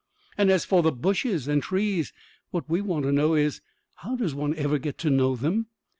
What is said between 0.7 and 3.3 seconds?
the bushes and trees, what we want to